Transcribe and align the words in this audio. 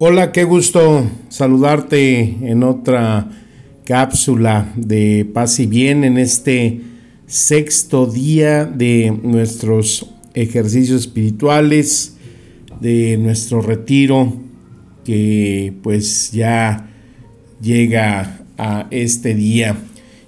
Hola, 0.00 0.30
qué 0.30 0.44
gusto 0.44 1.10
saludarte 1.28 2.20
en 2.20 2.62
otra 2.62 3.32
cápsula 3.84 4.72
de 4.76 5.28
paz 5.34 5.58
y 5.58 5.66
bien 5.66 6.04
en 6.04 6.18
este 6.18 6.82
sexto 7.26 8.06
día 8.06 8.64
de 8.64 9.12
nuestros 9.24 10.08
ejercicios 10.34 11.00
espirituales, 11.00 12.16
de 12.80 13.16
nuestro 13.18 13.60
retiro 13.60 14.36
que 15.04 15.74
pues 15.82 16.30
ya 16.30 16.88
llega 17.60 18.42
a 18.56 18.86
este 18.92 19.34
día. 19.34 19.78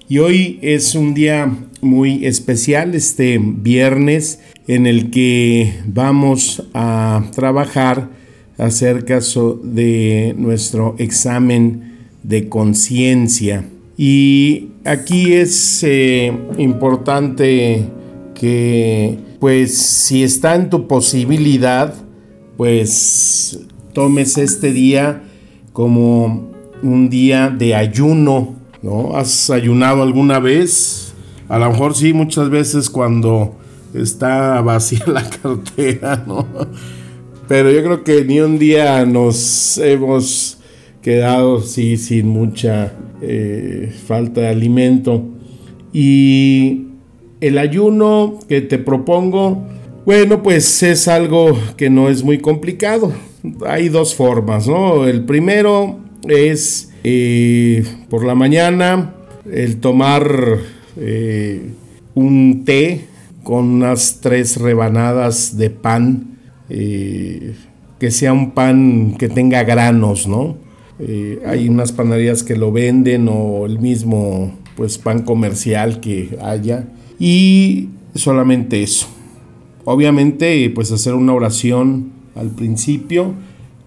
Y 0.09 0.19
hoy 0.19 0.59
es 0.63 0.97
un 0.97 1.15
día 1.15 1.49
muy 1.81 2.27
especial, 2.27 2.97
este 2.97 3.39
viernes, 3.39 4.41
en 4.67 4.89
el 4.89 5.13
que 5.13 5.75
vamos 5.87 6.65
a 6.75 7.23
trabajar 7.37 8.19
acerca 8.61 9.21
de 9.63 10.35
nuestro 10.37 10.95
examen 10.99 11.97
de 12.23 12.49
conciencia. 12.49 13.65
Y 13.97 14.69
aquí 14.85 15.33
es 15.33 15.83
eh, 15.83 16.33
importante 16.59 17.85
que, 18.35 19.19
pues, 19.41 19.77
si 19.77 20.23
está 20.23 20.55
en 20.55 20.69
tu 20.71 20.87
posibilidad, 20.87 21.95
pues 22.57 23.59
tomes 23.95 24.37
este 24.37 24.73
día 24.73 25.23
como 25.73 26.51
un 26.83 27.09
día 27.09 27.49
de 27.49 27.75
ayuno, 27.75 28.57
¿no? 28.83 29.17
¿Has 29.17 29.49
ayunado 29.49 30.03
alguna 30.03 30.39
vez? 30.39 31.15
A 31.49 31.59
lo 31.59 31.71
mejor 31.71 31.95
sí, 31.95 32.13
muchas 32.13 32.51
veces 32.51 32.91
cuando 32.91 33.55
está 33.95 34.61
vacía 34.61 35.05
la 35.07 35.29
cartera, 35.29 36.25
¿no? 36.27 36.47
Pero 37.51 37.73
yo 37.73 37.83
creo 37.83 38.05
que 38.05 38.25
ni 38.25 38.39
un 38.39 38.61
día 38.61 39.05
nos 39.05 39.77
hemos 39.79 40.59
quedado 41.03 41.61
sí, 41.61 41.97
sin 41.97 42.29
mucha 42.29 42.93
eh, 43.21 43.93
falta 44.07 44.43
de 44.43 44.47
alimento. 44.47 45.25
Y 45.93 46.83
el 47.41 47.59
ayuno 47.59 48.39
que 48.49 48.61
te 48.61 48.79
propongo, 48.79 49.67
bueno, 50.07 50.45
pues 50.45 50.81
es 50.85 51.09
algo 51.09 51.59
que 51.77 51.91
no 51.91 52.09
es 52.09 52.23
muy 52.23 52.39
complicado. 52.39 53.13
Hay 53.67 53.89
dos 53.89 54.15
formas, 54.15 54.69
¿no? 54.69 55.09
El 55.09 55.25
primero 55.25 55.99
es 56.29 56.93
eh, 57.03 57.83
por 58.09 58.25
la 58.25 58.37
mañana 58.37 59.17
el 59.51 59.81
tomar 59.81 60.61
eh, 60.97 61.63
un 62.15 62.63
té 62.65 63.07
con 63.43 63.65
unas 63.65 64.21
tres 64.21 64.57
rebanadas 64.57 65.57
de 65.57 65.71
pan 65.71 66.30
eh, 66.71 67.55
que 67.99 68.11
sea 68.11 68.33
un 68.33 68.53
pan 68.53 69.17
que 69.19 69.29
tenga 69.29 69.63
granos, 69.65 70.27
¿no? 70.27 70.57
Eh, 71.01 71.43
hay 71.47 71.69
unas 71.69 71.93
panaderías 71.93 72.43
que 72.43 72.57
lo 72.57 72.73
venden 72.73 73.29
o 73.29 73.67
el 73.67 73.79
mismo 73.79 74.55
pues 74.77 74.99
pan 74.99 75.23
comercial 75.23 76.01
que 76.01 76.39
haya 76.43 76.89
y 77.19 77.89
solamente 78.15 78.83
eso. 78.83 79.07
Obviamente 79.85 80.71
pues 80.71 80.93
hacer 80.93 81.15
una 81.15 81.35
oración 81.35 82.13
al 82.35 82.51
principio 82.51 83.35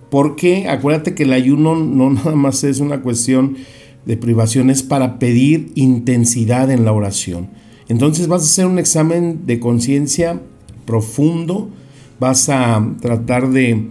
porque 0.09 0.67
acuérdate 0.67 1.15
que 1.15 1.23
el 1.23 1.33
ayuno 1.33 1.75
no 1.75 2.09
nada 2.11 2.35
más 2.35 2.63
es 2.63 2.79
una 2.79 3.01
cuestión 3.01 3.57
de 4.05 4.17
privación, 4.17 4.69
es 4.69 4.83
para 4.83 5.17
pedir 5.17 5.71
intensidad 5.75 6.69
en 6.71 6.83
la 6.83 6.91
oración. 6.91 7.49
Entonces 7.87 8.27
vas 8.27 8.41
a 8.41 8.45
hacer 8.45 8.65
un 8.65 8.79
examen 8.79 9.45
de 9.45 9.59
conciencia 9.59 10.41
profundo 10.85 11.69
vas 12.19 12.49
a 12.49 12.85
tratar 13.01 13.49
de, 13.49 13.87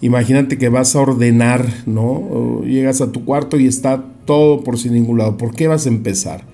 imagínate 0.00 0.58
que 0.58 0.68
vas 0.68 0.96
a 0.96 1.00
ordenar, 1.00 1.66
¿no? 1.86 2.62
llegas 2.64 3.00
a 3.00 3.12
tu 3.12 3.24
cuarto 3.24 3.58
y 3.58 3.66
está 3.66 4.04
todo 4.24 4.62
por 4.62 4.78
sin 4.78 4.92
ningún 4.92 5.18
lado. 5.18 5.36
¿Por 5.36 5.54
qué 5.54 5.68
vas 5.68 5.86
a 5.86 5.88
empezar? 5.88 6.44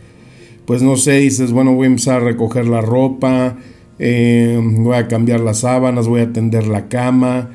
Pues 0.66 0.82
no 0.82 0.96
sé, 0.96 1.18
dices, 1.18 1.50
bueno, 1.50 1.74
voy 1.74 1.86
a 1.86 1.90
empezar 1.90 2.22
a 2.22 2.24
recoger 2.24 2.66
la 2.66 2.80
ropa, 2.80 3.56
eh, 3.98 4.60
voy 4.62 4.96
a 4.96 5.08
cambiar 5.08 5.40
las 5.40 5.60
sábanas, 5.60 6.06
voy 6.06 6.20
a 6.20 6.32
tender 6.32 6.66
la 6.66 6.88
cama, 6.88 7.50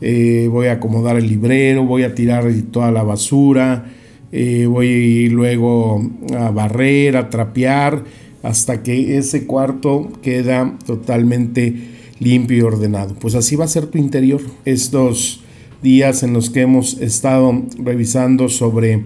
eh, 0.00 0.48
voy 0.50 0.66
a 0.66 0.72
acomodar 0.72 1.16
el 1.16 1.26
librero, 1.26 1.84
voy 1.84 2.02
a 2.02 2.14
tirar 2.14 2.44
toda 2.70 2.90
la 2.90 3.02
basura, 3.02 3.86
eh, 4.32 4.66
voy 4.66 5.28
luego 5.30 6.02
a 6.36 6.50
barrer, 6.50 7.16
a 7.16 7.30
trapear, 7.30 8.04
hasta 8.42 8.82
que 8.82 9.18
ese 9.18 9.46
cuarto 9.46 10.10
queda 10.22 10.76
totalmente 10.86 11.74
limpio 12.20 12.56
y 12.58 12.60
ordenado. 12.60 13.16
Pues 13.16 13.34
así 13.34 13.56
va 13.56 13.64
a 13.64 13.68
ser 13.68 13.86
tu 13.86 13.98
interior. 13.98 14.40
Estos 14.64 15.42
días 15.82 16.22
en 16.22 16.32
los 16.32 16.50
que 16.50 16.60
hemos 16.60 16.98
estado 17.00 17.64
revisando 17.82 18.48
sobre 18.48 19.04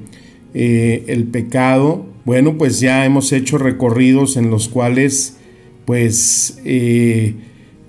eh, 0.53 1.05
el 1.07 1.25
pecado, 1.25 2.05
bueno, 2.25 2.59
pues 2.59 2.81
ya 2.81 3.07
hemos 3.07 3.33
hecho 3.33 3.57
recorridos 3.57 4.37
en 4.37 4.51
los 4.51 4.69
cuales 4.69 5.37
pues 5.85 6.59
eh, 6.65 7.35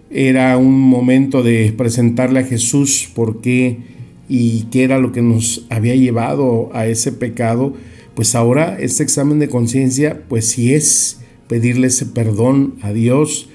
era 0.09 0.57
un 0.57 0.79
momento 0.79 1.41
de 1.41 1.73
presentarle 1.75 2.39
a 2.39 2.45
Jesús 2.45 3.09
por 3.13 3.41
qué 3.41 3.79
y 4.27 4.63
qué 4.71 4.83
era 4.83 4.99
lo 4.99 5.11
que 5.11 5.21
nos 5.21 5.65
había 5.69 5.95
llevado 5.95 6.69
a 6.73 6.87
ese 6.87 7.11
pecado, 7.11 7.73
pues 8.15 8.35
ahora 8.35 8.77
este 8.79 9.03
examen 9.03 9.39
de 9.39 9.49
conciencia, 9.49 10.21
pues 10.27 10.47
sí 10.47 10.73
es 10.73 11.19
pedirle 11.47 11.87
ese 11.87 12.05
perdón 12.05 12.75
a 12.81 12.91
Dios, 12.91 13.49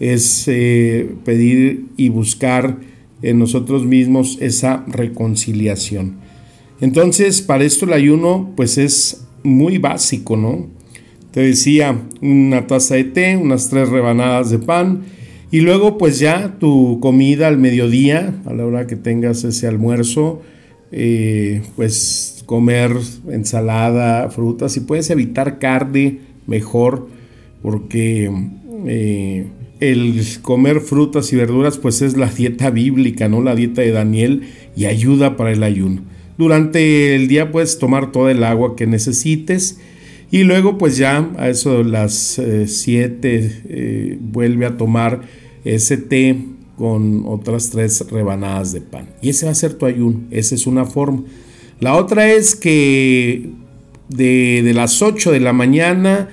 es 0.00 0.44
eh, 0.48 1.14
pedir 1.24 1.86
y 1.96 2.08
buscar 2.08 2.78
en 3.22 3.38
nosotros 3.38 3.84
mismos 3.84 4.38
esa 4.40 4.84
reconciliación. 4.86 6.16
Entonces, 6.80 7.40
para 7.40 7.64
esto 7.64 7.86
el 7.86 7.92
ayuno 7.92 8.52
pues 8.56 8.78
es 8.78 9.26
muy 9.42 9.78
básico, 9.78 10.36
¿no? 10.36 10.66
Te 11.30 11.42
decía, 11.42 12.02
una 12.20 12.66
taza 12.66 12.94
de 12.94 13.04
té, 13.04 13.36
unas 13.36 13.68
tres 13.68 13.88
rebanadas 13.88 14.50
de 14.50 14.58
pan 14.58 15.02
y 15.50 15.60
luego 15.60 15.98
pues 15.98 16.18
ya 16.18 16.56
tu 16.58 16.98
comida 17.00 17.48
al 17.48 17.58
mediodía, 17.58 18.34
a 18.46 18.52
la 18.52 18.66
hora 18.66 18.86
que 18.86 18.96
tengas 18.96 19.44
ese 19.44 19.66
almuerzo, 19.66 20.42
eh, 20.92 21.62
pues 21.76 22.42
comer 22.46 22.92
ensalada, 23.28 24.30
frutas, 24.30 24.72
si 24.72 24.80
puedes 24.80 25.10
evitar 25.10 25.58
carne, 25.58 26.20
mejor, 26.46 27.08
porque 27.62 28.30
eh, 28.86 29.46
el 29.80 30.22
comer 30.42 30.80
frutas 30.80 31.32
y 31.32 31.36
verduras 31.36 31.78
pues 31.78 32.02
es 32.02 32.16
la 32.16 32.28
dieta 32.28 32.70
bíblica, 32.70 33.28
¿no? 33.28 33.42
La 33.42 33.54
dieta 33.54 33.82
de 33.82 33.92
Daniel 33.92 34.42
y 34.76 34.86
ayuda 34.86 35.36
para 35.36 35.52
el 35.52 35.62
ayuno. 35.62 36.02
Durante 36.38 37.14
el 37.14 37.28
día 37.28 37.50
puedes 37.50 37.78
tomar 37.78 38.12
toda 38.12 38.30
el 38.30 38.44
agua 38.44 38.76
que 38.76 38.86
necesites 38.86 39.78
y 40.30 40.44
luego 40.44 40.76
pues 40.76 40.96
ya 40.96 41.30
a 41.38 41.48
eso 41.48 41.78
de 41.78 41.84
las 41.84 42.40
7 42.66 43.36
eh, 43.38 43.62
eh, 43.68 44.18
vuelve 44.20 44.66
a 44.66 44.76
tomar 44.76 45.22
ese 45.64 45.96
té 45.96 46.36
con 46.76 47.24
otras 47.26 47.70
tres 47.70 48.04
rebanadas 48.10 48.72
de 48.72 48.80
pan. 48.80 49.08
Y 49.22 49.30
ese 49.30 49.46
va 49.46 49.52
a 49.52 49.54
ser 49.54 49.74
tu 49.74 49.86
ayuno, 49.86 50.20
esa 50.30 50.54
es 50.54 50.66
una 50.66 50.84
forma. 50.84 51.24
La 51.80 51.94
otra 51.94 52.30
es 52.30 52.54
que 52.54 53.50
de, 54.08 54.62
de 54.62 54.74
las 54.74 55.00
8 55.02 55.32
de 55.32 55.40
la 55.40 55.52
mañana 55.52 56.28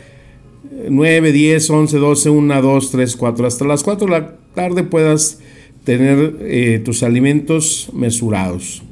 9, 0.89 1.31
10, 1.31 1.69
11, 1.69 1.97
12, 1.97 2.29
1, 2.29 2.61
2, 2.61 2.91
3, 2.91 3.15
4, 3.15 3.47
hasta 3.47 3.65
las 3.65 3.83
4 3.83 4.07
de 4.07 4.11
la 4.11 4.35
tarde 4.53 4.83
puedas 4.83 5.39
tener 5.83 6.37
eh, 6.41 6.81
tus 6.83 7.03
alimentos 7.03 7.89
mesurados. 7.93 8.83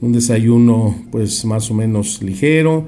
Un 0.00 0.12
desayuno 0.12 0.96
pues 1.10 1.44
más 1.44 1.70
o 1.70 1.74
menos 1.74 2.22
ligero, 2.22 2.86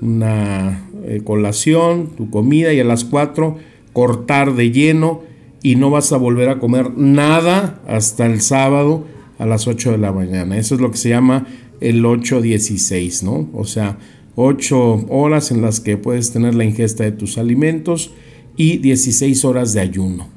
una 0.00 0.88
eh, 1.04 1.22
colación, 1.24 2.10
tu 2.16 2.30
comida 2.30 2.72
y 2.72 2.80
a 2.80 2.84
las 2.84 3.04
4 3.04 3.56
cortar 3.92 4.54
de 4.54 4.70
lleno 4.70 5.22
y 5.62 5.76
no 5.76 5.90
vas 5.90 6.12
a 6.12 6.18
volver 6.18 6.48
a 6.50 6.58
comer 6.58 6.96
nada 6.96 7.80
hasta 7.86 8.26
el 8.26 8.40
sábado 8.40 9.06
a 9.38 9.46
las 9.46 9.66
8 9.66 9.92
de 9.92 9.98
la 9.98 10.12
mañana. 10.12 10.56
Eso 10.56 10.74
es 10.74 10.80
lo 10.80 10.90
que 10.90 10.98
se 10.98 11.08
llama 11.08 11.46
el 11.80 12.04
8-16, 12.04 13.22
¿no? 13.22 13.48
O 13.52 13.64
sea, 13.64 13.98
8 14.40 15.06
horas 15.08 15.50
en 15.50 15.62
las 15.62 15.80
que 15.80 15.96
puedes 15.96 16.30
tener 16.30 16.54
la 16.54 16.64
ingesta 16.64 17.02
de 17.02 17.10
tus 17.10 17.38
alimentos 17.38 18.12
y 18.56 18.78
16 18.78 19.44
horas 19.44 19.72
de 19.72 19.80
ayuno. 19.80 20.28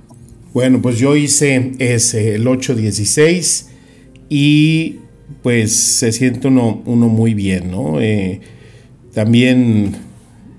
Bueno, 0.56 0.82
pues 0.82 0.98
yo 0.98 1.16
hice 1.16 1.74
ese, 1.78 2.34
el 2.34 2.48
8-16 2.48 3.68
y 4.28 4.96
pues 5.44 5.72
se 5.74 6.12
siente 6.12 6.48
uno, 6.48 6.82
muy 6.86 7.36
bien, 7.36 7.70
¿no? 7.70 8.02
Eh, 8.02 8.42
también 9.14 9.96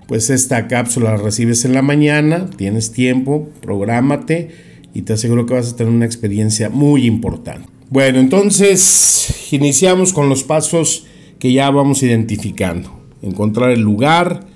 pues 0.07 0.31
esta 0.31 0.69
cápsula 0.69 1.11
la 1.11 1.17
recibes 1.17 1.65
en 1.65 1.75
la 1.75 1.83
mañana, 1.83 2.49
tienes 2.57 2.93
tiempo, 2.93 3.49
prográmate 3.61 4.51
y 4.95 5.03
te 5.03 5.15
aseguro 5.15 5.47
que 5.47 5.55
vas 5.55 5.73
a 5.73 5.77
tener 5.77 5.93
una 5.93 6.07
experiencia 6.07 6.69
muy 6.69 7.07
importante. 7.07 7.69
Bueno, 7.91 8.21
entonces 8.21 9.49
iniciamos 9.51 10.13
con 10.13 10.29
los 10.29 10.45
pasos 10.45 11.07
que 11.41 11.53
ya 11.53 11.69
vamos 11.71 12.05
identificando. 12.05 13.02
Encontrar 13.23 13.71
el 13.71 13.81
lugar, 13.81 14.47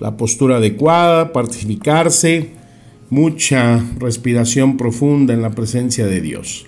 la 0.00 0.16
postura 0.16 0.56
adecuada, 0.56 1.32
participar,se 1.32 2.50
mucha 3.10 3.84
respiración 3.98 4.76
profunda 4.76 5.34
en 5.34 5.42
la 5.42 5.50
presencia 5.50 6.06
de 6.06 6.20
Dios. 6.20 6.66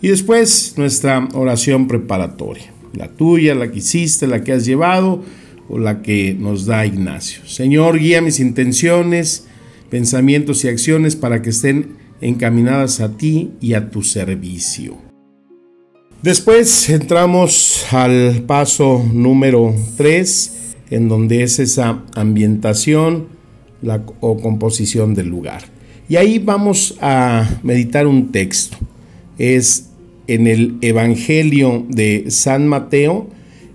Y 0.00 0.08
después 0.08 0.74
nuestra 0.76 1.28
oración 1.34 1.86
preparatoria, 1.88 2.72
la 2.94 3.08
tuya, 3.08 3.54
la 3.54 3.70
que 3.70 3.78
hiciste, 3.78 4.26
la 4.26 4.42
que 4.42 4.52
has 4.52 4.64
llevado 4.64 5.22
o 5.68 5.78
la 5.78 6.02
que 6.02 6.34
nos 6.38 6.66
da 6.66 6.86
Ignacio. 6.86 7.46
Señor, 7.46 7.98
guía 7.98 8.20
mis 8.22 8.40
intenciones, 8.40 9.46
pensamientos 9.90 10.64
y 10.64 10.68
acciones 10.68 11.16
para 11.16 11.42
que 11.42 11.50
estén 11.50 11.96
encaminadas 12.20 13.00
a 13.00 13.16
ti 13.16 13.52
y 13.60 13.74
a 13.74 13.90
tu 13.90 14.02
servicio. 14.02 14.96
Después 16.22 16.88
entramos 16.90 17.86
al 17.92 18.42
paso 18.46 19.04
número 19.12 19.74
3, 19.96 20.67
en 20.90 21.08
donde 21.08 21.42
es 21.42 21.58
esa 21.58 22.02
ambientación 22.14 23.26
o 24.20 24.38
composición 24.38 25.14
del 25.14 25.28
lugar. 25.28 25.62
Y 26.08 26.16
ahí 26.16 26.38
vamos 26.38 26.96
a 27.00 27.58
meditar 27.62 28.06
un 28.06 28.32
texto. 28.32 28.76
Es 29.38 29.90
en 30.26 30.46
el 30.46 30.76
Evangelio 30.80 31.84
de 31.88 32.26
San 32.28 32.66
Mateo, 32.66 33.28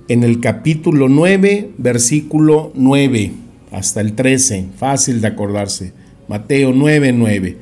en 0.08 0.24
el 0.24 0.40
capítulo 0.40 1.10
9, 1.10 1.72
versículo 1.78 2.72
9 2.76 3.32
hasta 3.72 4.02
el 4.02 4.14
13. 4.14 4.68
Fácil 4.78 5.22
de 5.22 5.28
acordarse. 5.28 5.94
Mateo 6.28 6.72
9, 6.74 7.12
9. 7.12 7.58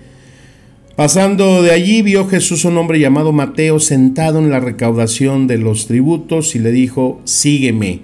Pasando 0.95 1.63
de 1.63 1.71
allí 1.71 2.01
vio 2.01 2.27
Jesús 2.27 2.65
un 2.65 2.77
hombre 2.77 2.99
llamado 2.99 3.31
Mateo 3.31 3.79
sentado 3.79 4.39
en 4.39 4.49
la 4.49 4.59
recaudación 4.59 5.47
de 5.47 5.57
los 5.57 5.87
tributos 5.87 6.55
y 6.55 6.59
le 6.59 6.71
dijo, 6.71 7.21
sígueme. 7.23 8.01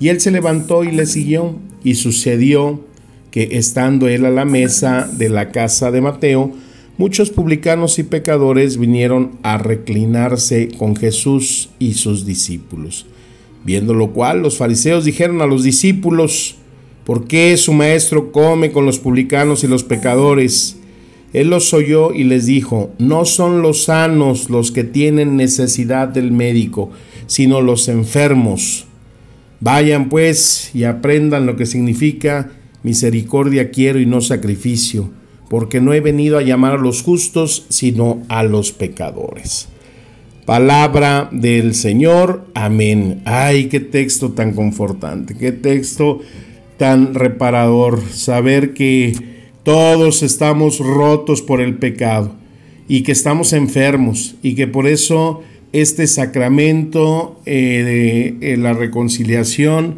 Y 0.00 0.08
él 0.08 0.20
se 0.20 0.30
levantó 0.30 0.84
y 0.84 0.92
le 0.92 1.06
siguió, 1.06 1.56
y 1.82 1.94
sucedió 1.94 2.80
que 3.30 3.48
estando 3.52 4.08
él 4.08 4.24
a 4.24 4.30
la 4.30 4.44
mesa 4.44 5.08
de 5.12 5.28
la 5.28 5.50
casa 5.50 5.90
de 5.90 6.00
Mateo, 6.00 6.52
muchos 6.96 7.30
publicanos 7.30 7.98
y 7.98 8.02
pecadores 8.02 8.78
vinieron 8.78 9.32
a 9.42 9.58
reclinarse 9.58 10.68
con 10.76 10.96
Jesús 10.96 11.70
y 11.78 11.94
sus 11.94 12.26
discípulos. 12.26 13.06
Viendo 13.64 13.94
lo 13.94 14.12
cual, 14.12 14.42
los 14.42 14.56
fariseos 14.56 15.04
dijeron 15.04 15.42
a 15.42 15.46
los 15.46 15.62
discípulos, 15.62 16.56
¿por 17.04 17.26
qué 17.26 17.56
su 17.56 17.72
maestro 17.72 18.32
come 18.32 18.72
con 18.72 18.86
los 18.86 18.98
publicanos 18.98 19.62
y 19.64 19.66
los 19.66 19.84
pecadores? 19.84 20.76
Él 21.32 21.50
los 21.50 21.74
oyó 21.74 22.12
y 22.14 22.24
les 22.24 22.46
dijo, 22.46 22.90
no 22.98 23.24
son 23.26 23.60
los 23.60 23.84
sanos 23.84 24.48
los 24.48 24.72
que 24.72 24.84
tienen 24.84 25.36
necesidad 25.36 26.08
del 26.08 26.32
médico, 26.32 26.90
sino 27.26 27.60
los 27.60 27.88
enfermos. 27.88 28.87
Vayan 29.60 30.08
pues 30.08 30.70
y 30.74 30.84
aprendan 30.84 31.46
lo 31.46 31.56
que 31.56 31.66
significa 31.66 32.50
misericordia 32.82 33.70
quiero 33.70 34.00
y 34.00 34.06
no 34.06 34.20
sacrificio, 34.20 35.10
porque 35.50 35.80
no 35.80 35.92
he 35.92 36.00
venido 36.00 36.38
a 36.38 36.42
llamar 36.42 36.74
a 36.74 36.78
los 36.78 37.02
justos, 37.02 37.66
sino 37.68 38.22
a 38.28 38.44
los 38.44 38.72
pecadores. 38.72 39.68
Palabra 40.44 41.28
del 41.32 41.74
Señor, 41.74 42.46
amén. 42.54 43.20
Ay, 43.26 43.66
qué 43.66 43.80
texto 43.80 44.32
tan 44.32 44.54
confortante, 44.54 45.36
qué 45.36 45.52
texto 45.52 46.20
tan 46.78 47.14
reparador, 47.14 48.00
saber 48.10 48.72
que 48.72 49.12
todos 49.64 50.22
estamos 50.22 50.78
rotos 50.78 51.42
por 51.42 51.60
el 51.60 51.76
pecado 51.76 52.32
y 52.86 53.02
que 53.02 53.12
estamos 53.12 53.52
enfermos 53.52 54.36
y 54.42 54.54
que 54.54 54.66
por 54.66 54.86
eso 54.86 55.42
este 55.72 56.06
sacramento 56.06 57.40
eh, 57.44 58.36
de 58.40 58.52
eh, 58.52 58.56
la 58.56 58.72
reconciliación, 58.72 59.96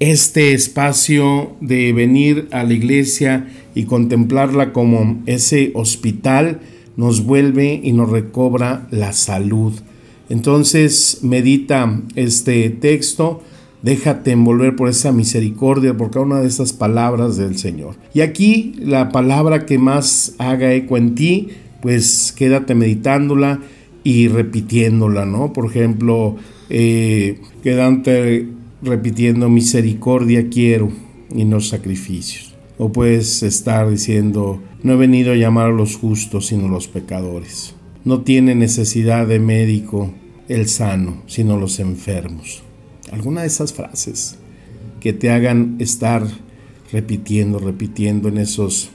este 0.00 0.52
espacio 0.54 1.52
de 1.60 1.92
venir 1.92 2.48
a 2.50 2.64
la 2.64 2.72
iglesia 2.72 3.48
y 3.74 3.84
contemplarla 3.84 4.72
como 4.72 5.22
ese 5.26 5.70
hospital, 5.74 6.60
nos 6.96 7.24
vuelve 7.24 7.80
y 7.82 7.92
nos 7.92 8.10
recobra 8.10 8.86
la 8.90 9.12
salud. 9.12 9.72
Entonces 10.28 11.18
medita 11.22 12.00
este 12.16 12.70
texto, 12.70 13.42
déjate 13.82 14.32
envolver 14.32 14.74
por 14.74 14.88
esa 14.88 15.12
misericordia, 15.12 15.96
por 15.96 16.10
cada 16.10 16.24
una 16.24 16.40
de 16.40 16.48
esas 16.48 16.72
palabras 16.72 17.36
del 17.36 17.58
Señor. 17.58 17.96
Y 18.14 18.20
aquí 18.22 18.74
la 18.78 19.10
palabra 19.10 19.66
que 19.66 19.78
más 19.78 20.34
haga 20.38 20.72
eco 20.72 20.96
en 20.96 21.14
ti, 21.14 21.48
pues 21.82 22.34
quédate 22.36 22.74
meditándola 22.74 23.60
y 24.04 24.28
repitiéndola, 24.28 25.24
¿no? 25.24 25.52
Por 25.52 25.66
ejemplo, 25.66 26.36
eh, 26.68 27.40
quedante 27.62 28.46
repitiendo 28.82 29.48
misericordia 29.48 30.48
quiero 30.50 30.90
y 31.34 31.44
no 31.46 31.60
sacrificios. 31.60 32.54
O 32.76 32.92
puedes 32.92 33.42
estar 33.42 33.88
diciendo, 33.88 34.60
no 34.82 34.92
he 34.92 34.96
venido 34.96 35.32
a 35.32 35.36
llamar 35.36 35.70
a 35.70 35.72
los 35.72 35.96
justos, 35.96 36.46
sino 36.46 36.66
a 36.66 36.70
los 36.70 36.86
pecadores. 36.86 37.74
No 38.04 38.20
tiene 38.20 38.54
necesidad 38.54 39.26
de 39.26 39.40
médico 39.40 40.12
el 40.48 40.68
sano, 40.68 41.22
sino 41.26 41.56
los 41.56 41.80
enfermos. 41.80 42.62
Alguna 43.10 43.40
de 43.40 43.46
esas 43.46 43.72
frases 43.72 44.38
que 45.00 45.12
te 45.12 45.30
hagan 45.30 45.76
estar 45.78 46.26
repitiendo, 46.92 47.58
repitiendo 47.58 48.28
en 48.28 48.38
esos 48.38 48.90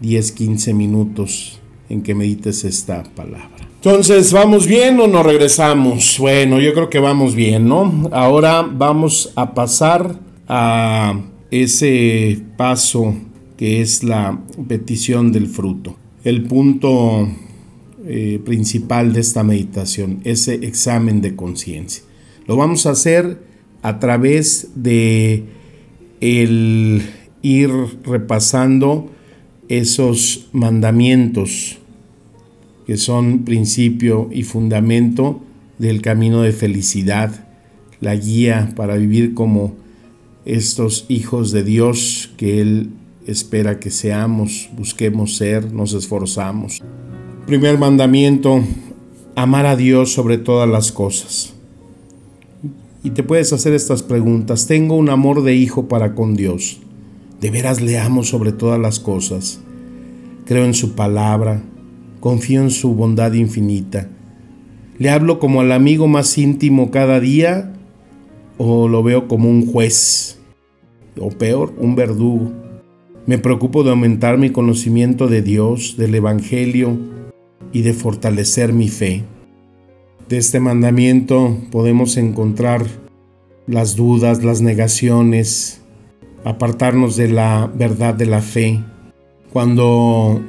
10, 0.00 0.32
15 0.32 0.74
minutos 0.74 1.60
en 1.88 2.02
que 2.02 2.14
medites 2.14 2.64
esta 2.64 3.02
palabra. 3.02 3.59
Entonces, 3.82 4.30
¿vamos 4.34 4.66
bien 4.66 5.00
o 5.00 5.06
nos 5.06 5.24
regresamos? 5.24 6.18
Bueno, 6.18 6.60
yo 6.60 6.74
creo 6.74 6.90
que 6.90 6.98
vamos 6.98 7.34
bien, 7.34 7.66
¿no? 7.66 8.10
Ahora 8.12 8.60
vamos 8.60 9.32
a 9.36 9.54
pasar 9.54 10.16
a 10.46 11.18
ese 11.50 12.42
paso 12.58 13.14
que 13.56 13.80
es 13.80 14.04
la 14.04 14.38
petición 14.68 15.32
del 15.32 15.46
fruto. 15.46 15.96
El 16.24 16.42
punto 16.42 17.26
eh, 18.04 18.38
principal 18.44 19.14
de 19.14 19.20
esta 19.20 19.44
meditación, 19.44 20.20
ese 20.24 20.56
examen 20.56 21.22
de 21.22 21.34
conciencia. 21.34 22.04
Lo 22.46 22.56
vamos 22.56 22.84
a 22.84 22.90
hacer 22.90 23.38
a 23.80 23.98
través 23.98 24.72
de 24.74 25.44
el 26.20 27.00
ir 27.40 27.70
repasando 28.04 29.08
esos 29.70 30.50
mandamientos 30.52 31.79
que 32.90 32.96
son 32.96 33.44
principio 33.44 34.28
y 34.32 34.42
fundamento 34.42 35.40
del 35.78 36.02
camino 36.02 36.42
de 36.42 36.50
felicidad, 36.50 37.46
la 38.00 38.16
guía 38.16 38.72
para 38.74 38.96
vivir 38.96 39.32
como 39.32 39.76
estos 40.44 41.06
hijos 41.06 41.52
de 41.52 41.62
Dios 41.62 42.32
que 42.36 42.60
Él 42.60 42.90
espera 43.28 43.78
que 43.78 43.92
seamos, 43.92 44.70
busquemos 44.76 45.36
ser, 45.36 45.72
nos 45.72 45.92
esforzamos. 45.92 46.82
Primer 47.46 47.78
mandamiento, 47.78 48.60
amar 49.36 49.66
a 49.66 49.76
Dios 49.76 50.12
sobre 50.12 50.36
todas 50.36 50.68
las 50.68 50.90
cosas. 50.90 51.54
Y 53.04 53.10
te 53.10 53.22
puedes 53.22 53.52
hacer 53.52 53.72
estas 53.72 54.02
preguntas. 54.02 54.66
Tengo 54.66 54.96
un 54.96 55.10
amor 55.10 55.44
de 55.44 55.54
hijo 55.54 55.86
para 55.86 56.16
con 56.16 56.34
Dios. 56.34 56.80
¿De 57.40 57.52
veras 57.52 57.80
le 57.80 58.00
amo 58.00 58.24
sobre 58.24 58.50
todas 58.50 58.80
las 58.80 58.98
cosas? 58.98 59.60
Creo 60.44 60.64
en 60.64 60.74
su 60.74 60.96
palabra, 60.96 61.62
confío 62.20 62.62
en 62.62 62.70
su 62.70 62.94
bondad 62.94 63.32
infinita. 63.32 64.08
¿Le 64.98 65.10
hablo 65.10 65.38
como 65.38 65.62
al 65.62 65.72
amigo 65.72 66.06
más 66.06 66.36
íntimo 66.36 66.90
cada 66.90 67.20
día 67.20 67.72
o 68.58 68.86
lo 68.86 69.02
veo 69.02 69.28
como 69.28 69.48
un 69.48 69.66
juez? 69.66 70.38
O 71.18 71.30
peor, 71.30 71.72
un 71.78 71.96
verdugo. 71.96 72.52
Me 73.26 73.38
preocupo 73.38 73.82
de 73.82 73.90
aumentar 73.90 74.38
mi 74.38 74.50
conocimiento 74.50 75.26
de 75.28 75.42
Dios, 75.42 75.96
del 75.96 76.14
Evangelio 76.14 76.98
y 77.72 77.82
de 77.82 77.94
fortalecer 77.94 78.72
mi 78.72 78.88
fe. 78.88 79.24
De 80.28 80.38
este 80.38 80.60
mandamiento 80.60 81.56
podemos 81.70 82.16
encontrar 82.16 82.86
las 83.66 83.96
dudas, 83.96 84.44
las 84.44 84.60
negaciones, 84.60 85.80
apartarnos 86.44 87.16
de 87.16 87.28
la 87.28 87.70
verdad 87.74 88.14
de 88.14 88.26
la 88.26 88.40
fe. 88.40 88.80
Cuando 89.52 90.40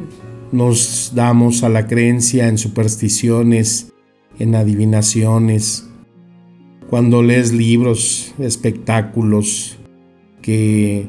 nos 0.51 1.13
damos 1.15 1.63
a 1.63 1.69
la 1.69 1.87
creencia 1.87 2.47
en 2.47 2.57
supersticiones, 2.57 3.93
en 4.39 4.55
adivinaciones. 4.55 5.87
Cuando 6.89 7.23
lees 7.23 7.53
libros, 7.53 8.33
espectáculos, 8.39 9.77
que 10.41 11.07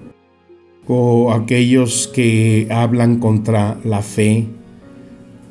o 0.87 1.33
aquellos 1.33 2.09
que 2.09 2.69
hablan 2.71 3.19
contra 3.19 3.81
la 3.85 4.03
fe, 4.03 4.47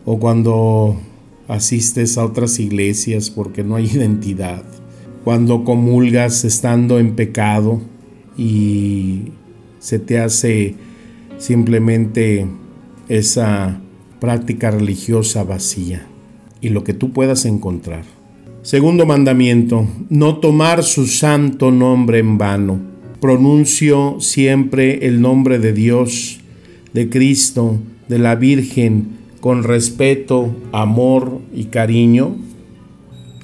o 0.05 0.19
cuando 0.19 0.97
asistes 1.47 2.17
a 2.17 2.25
otras 2.25 2.59
iglesias 2.59 3.29
porque 3.29 3.63
no 3.63 3.75
hay 3.75 3.85
identidad, 3.93 4.63
cuando 5.23 5.63
comulgas 5.63 6.45
estando 6.45 6.99
en 6.99 7.15
pecado 7.15 7.81
y 8.37 9.31
se 9.79 9.99
te 9.99 10.19
hace 10.19 10.75
simplemente 11.37 12.47
esa 13.11 13.81
práctica 14.19 14.71
religiosa 14.71 15.43
vacía 15.43 16.07
y 16.61 16.69
lo 16.69 16.83
que 16.83 16.93
tú 16.93 17.11
puedas 17.11 17.45
encontrar. 17.45 18.03
Segundo 18.61 19.05
mandamiento, 19.05 19.85
no 20.09 20.37
tomar 20.37 20.83
su 20.83 21.07
santo 21.07 21.71
nombre 21.71 22.19
en 22.19 22.37
vano. 22.37 22.79
Pronuncio 23.19 24.17
siempre 24.19 25.07
el 25.07 25.19
nombre 25.19 25.59
de 25.59 25.73
Dios, 25.73 26.39
de 26.93 27.09
Cristo, 27.09 27.79
de 28.07 28.19
la 28.19 28.35
Virgen, 28.35 29.17
con 29.41 29.63
respeto, 29.63 30.55
amor 30.71 31.41
y 31.53 31.65
cariño. 31.65 32.37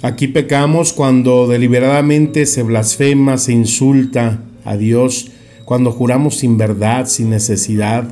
Aquí 0.01 0.27
pecamos 0.27 0.93
cuando 0.93 1.47
deliberadamente 1.47 2.45
se 2.45 2.63
blasfema, 2.63 3.37
se 3.37 3.51
insulta 3.51 4.43
a 4.63 4.77
Dios, 4.77 5.31
cuando 5.65 5.91
juramos 5.91 6.37
sin 6.37 6.57
verdad, 6.57 7.07
sin 7.07 7.31
necesidad, 7.31 8.07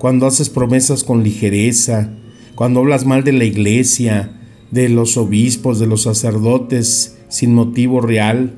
cuando 0.00 0.26
haces 0.26 0.48
promesas 0.48 1.04
con 1.04 1.22
ligereza, 1.22 2.08
cuando 2.54 2.80
hablas 2.80 3.04
mal 3.04 3.22
de 3.22 3.32
la 3.32 3.44
iglesia, 3.44 4.32
de 4.70 4.88
los 4.88 5.18
obispos, 5.18 5.78
de 5.78 5.86
los 5.86 6.04
sacerdotes, 6.04 7.18
sin 7.28 7.52
motivo 7.52 8.00
real, 8.00 8.54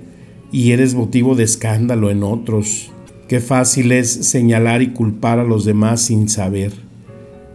y 0.52 0.70
eres 0.70 0.94
motivo 0.94 1.34
de 1.34 1.42
escándalo 1.42 2.12
en 2.12 2.22
otros. 2.22 2.92
Qué 3.26 3.40
fácil 3.40 3.90
es 3.90 4.08
señalar 4.08 4.82
y 4.82 4.92
culpar 4.92 5.40
a 5.40 5.44
los 5.44 5.64
demás 5.64 6.02
sin 6.02 6.28
saber. 6.28 6.74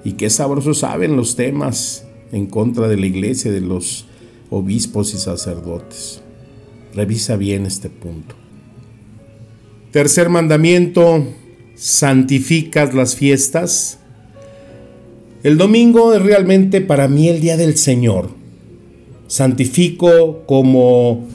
Y 0.04 0.14
qué 0.14 0.30
sabroso 0.30 0.74
saben 0.74 1.16
los 1.16 1.38
temas 1.38 2.06
en 2.34 2.48
contra 2.48 2.90
de 2.90 2.98
la 2.98 3.06
iglesia, 3.06 3.54
de 3.54 3.62
los 3.62 4.06
obispos 4.50 5.14
y 5.14 5.18
sacerdotes. 5.18 6.22
Revisa 6.94 7.38
bien 7.38 7.66
este 7.66 7.90
punto. 7.90 8.36
Tercer 9.92 10.28
mandamiento, 10.28 11.26
santificas 11.78 12.94
las 12.94 13.16
fiestas. 13.16 14.00
El 15.44 15.58
domingo 15.58 16.14
es 16.14 16.22
realmente 16.22 16.82
para 16.82 17.08
mí 17.08 17.30
el 17.30 17.40
día 17.40 17.56
del 17.56 17.78
Señor 17.78 18.38
santifico 19.28 20.44
como 20.46 21.28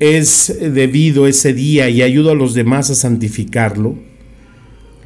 es 0.00 0.54
debido 0.60 1.26
ese 1.28 1.54
día 1.54 1.88
y 1.88 2.02
ayudo 2.02 2.32
a 2.32 2.34
los 2.34 2.54
demás 2.54 2.90
a 2.90 2.94
santificarlo. 2.94 3.94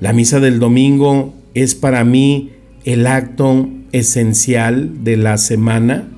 La 0.01 0.13
misa 0.13 0.41
del 0.41 0.59
domingo 0.59 1.35
es 1.55 1.75
para 1.75 2.05
mí 2.05 2.53
el 2.85 3.07
acto 3.07 3.69
esencial 3.93 5.05
de 5.05 5.17
la 5.17 5.39
semana. 5.39 6.09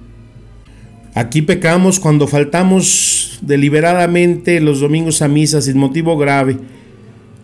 Aquí 1.14 1.42
pecamos 1.42 1.98
cuando 1.98 2.28
faltamos 2.28 3.38
deliberadamente 3.42 4.60
los 4.60 4.80
domingos 4.80 5.22
a 5.22 5.28
misa 5.28 5.60
sin 5.60 5.78
motivo 5.78 6.16
grave, 6.16 6.58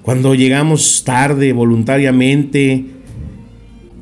cuando 0.04 0.34
llegamos 0.34 1.02
tarde 1.02 1.54
voluntariamente, 1.54 2.84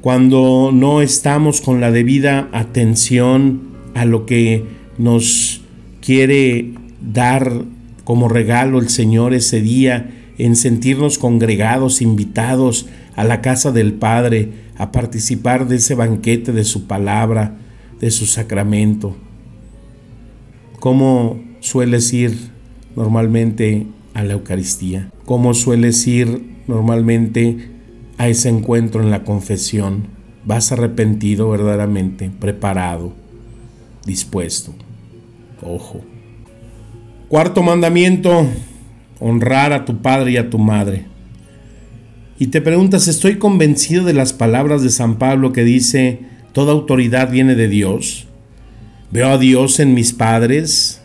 cuando 0.00 0.71
no 0.75 1.00
estamos 1.00 1.61
con 1.61 1.80
la 1.80 1.92
debida 1.92 2.49
atención 2.52 3.62
a 3.94 4.04
lo 4.04 4.26
que 4.26 4.64
nos 4.99 5.62
quiere 6.00 6.73
dar 7.00 7.62
como 8.02 8.28
regalo 8.28 8.80
el 8.80 8.88
Señor 8.88 9.32
ese 9.32 9.62
día, 9.62 10.11
en 10.38 10.56
sentirnos 10.56 11.18
congregados, 11.18 12.02
invitados 12.02 12.87
a 13.14 13.23
la 13.23 13.40
casa 13.40 13.71
del 13.71 13.92
Padre, 13.92 14.49
a 14.76 14.90
participar 14.90 15.68
de 15.68 15.76
ese 15.76 15.94
banquete 15.94 16.50
de 16.50 16.64
su 16.64 16.88
palabra, 16.88 17.59
de 18.00 18.11
su 18.11 18.26
sacramento. 18.26 19.16
¿Cómo 20.80 21.40
sueles 21.61 22.12
ir 22.12 22.37
normalmente 22.97 23.87
a 24.14 24.25
la 24.25 24.35
Eucaristía? 24.35 25.11
¿Cómo 25.25 25.54
sueles 25.54 26.07
ir 26.07 26.42
normalmente 26.66 27.71
a 28.19 28.28
ese 28.28 28.49
encuentro 28.49 29.02
en 29.02 29.11
la 29.11 29.25
confesión? 29.25 30.09
¿Vas 30.45 30.73
arrepentido 30.73 31.50
verdaderamente, 31.50 32.31
preparado? 32.31 33.23
dispuesto. 34.04 34.75
Ojo. 35.62 36.00
Cuarto 37.28 37.62
mandamiento, 37.62 38.47
honrar 39.21 39.73
a 39.73 39.85
tu 39.85 40.02
padre 40.02 40.33
y 40.33 40.37
a 40.37 40.50
tu 40.50 40.59
madre. 40.59 41.07
Y 42.38 42.49
te 42.49 42.61
preguntas, 42.61 43.09
¿estoy 43.09 43.38
convencido 43.38 44.04
de 44.04 44.12
las 44.12 44.33
palabras 44.33 44.83
de 44.83 44.90
San 44.90 45.16
Pablo 45.16 45.52
que 45.52 45.64
dice, 45.64 46.21
toda 46.52 46.73
autoridad 46.73 47.31
viene 47.31 47.54
de 47.54 47.69
Dios? 47.69 48.26
¿Veo 49.11 49.28
a 49.28 49.38
Dios 49.38 49.78
en 49.78 49.95
mis 49.95 50.12
padres, 50.12 51.00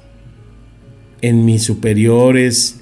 en 1.21 1.45
mis 1.45 1.63
superiores, 1.63 2.81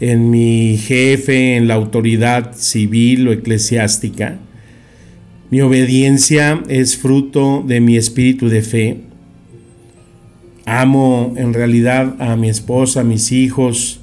en 0.00 0.30
mi 0.30 0.76
jefe, 0.76 1.56
en 1.56 1.68
la 1.68 1.74
autoridad 1.74 2.54
civil 2.56 3.28
o 3.28 3.32
eclesiástica? 3.32 4.38
Mi 5.50 5.60
obediencia 5.60 6.62
es 6.68 6.96
fruto 6.96 7.62
de 7.66 7.80
mi 7.80 7.96
espíritu 7.96 8.48
de 8.48 8.62
fe 8.62 9.04
Amo 10.66 11.34
en 11.36 11.52
realidad 11.52 12.16
a 12.20 12.36
mi 12.36 12.48
esposa, 12.48 13.00
a 13.00 13.04
mis 13.04 13.32
hijos, 13.32 14.00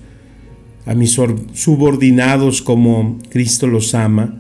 a 0.86 0.94
mis 0.94 1.18
subordinados 1.54 2.62
como 2.62 3.18
Cristo 3.30 3.66
los 3.66 3.96
ama. 3.96 4.38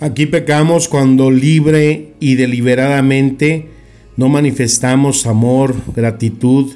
Aquí 0.00 0.26
pecamos 0.26 0.88
cuando 0.88 1.30
libre 1.30 2.14
y 2.20 2.36
deliberadamente 2.36 3.68
no 4.16 4.28
manifestamos 4.28 5.26
amor, 5.26 5.74
gratitud 5.94 6.72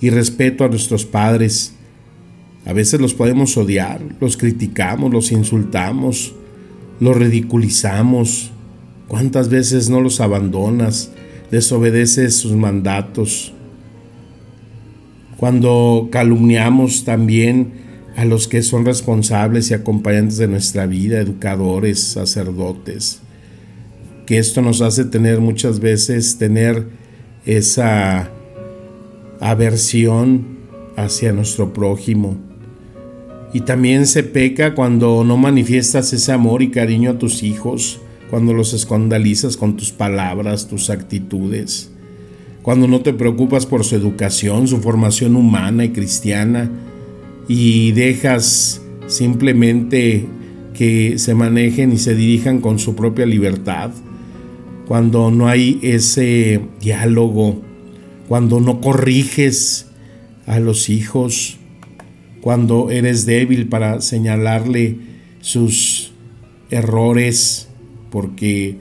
y 0.00 0.10
respeto 0.10 0.64
a 0.64 0.68
nuestros 0.68 1.04
padres. 1.04 1.74
A 2.64 2.72
veces 2.72 3.00
los 3.00 3.14
podemos 3.14 3.56
odiar, 3.56 4.00
los 4.20 4.36
criticamos, 4.36 5.12
los 5.12 5.32
insultamos, 5.32 6.34
los 7.00 7.16
ridiculizamos. 7.16 8.50
¿Cuántas 9.08 9.48
veces 9.48 9.88
no 9.88 10.00
los 10.00 10.20
abandonas? 10.20 11.10
desobedece 11.50 12.30
sus 12.30 12.52
mandatos. 12.52 13.52
Cuando 15.36 16.08
calumniamos 16.10 17.04
también 17.04 17.72
a 18.16 18.24
los 18.24 18.48
que 18.48 18.62
son 18.62 18.86
responsables 18.86 19.70
y 19.70 19.74
acompañantes 19.74 20.38
de 20.38 20.48
nuestra 20.48 20.86
vida, 20.86 21.20
educadores, 21.20 22.00
sacerdotes, 22.00 23.20
que 24.24 24.38
esto 24.38 24.62
nos 24.62 24.80
hace 24.80 25.04
tener 25.04 25.40
muchas 25.40 25.80
veces, 25.80 26.38
tener 26.38 26.86
esa 27.44 28.30
aversión 29.40 30.58
hacia 30.96 31.32
nuestro 31.32 31.72
prójimo. 31.72 32.36
Y 33.52 33.60
también 33.60 34.06
se 34.06 34.22
peca 34.22 34.74
cuando 34.74 35.24
no 35.24 35.36
manifiestas 35.36 36.12
ese 36.12 36.32
amor 36.32 36.62
y 36.62 36.70
cariño 36.70 37.10
a 37.10 37.18
tus 37.18 37.42
hijos, 37.42 38.00
cuando 38.30 38.52
los 38.52 38.72
escandalizas 38.72 39.56
con 39.56 39.76
tus 39.76 39.92
palabras, 39.92 40.68
tus 40.68 40.90
actitudes, 40.90 41.90
cuando 42.62 42.88
no 42.88 43.00
te 43.00 43.12
preocupas 43.12 43.64
por 43.64 43.84
su 43.84 43.94
educación, 43.94 44.66
su 44.66 44.78
formación 44.78 45.36
humana 45.36 45.84
y 45.84 45.90
cristiana, 45.90 46.70
y 47.48 47.92
dejas 47.92 48.82
simplemente 49.06 50.26
que 50.74 51.18
se 51.18 51.34
manejen 51.34 51.92
y 51.92 51.98
se 51.98 52.14
dirijan 52.14 52.60
con 52.60 52.78
su 52.78 52.96
propia 52.96 53.24
libertad, 53.24 53.92
cuando 54.86 55.30
no 55.30 55.48
hay 55.48 55.78
ese 55.82 56.60
diálogo, 56.80 57.62
cuando 58.28 58.60
no 58.60 58.80
corriges 58.80 59.86
a 60.46 60.58
los 60.60 60.88
hijos, 60.88 61.58
cuando 62.40 62.90
eres 62.90 63.26
débil 63.26 63.68
para 63.68 64.00
señalarle 64.00 64.96
sus 65.40 66.12
errores, 66.70 67.68
porque 68.10 68.78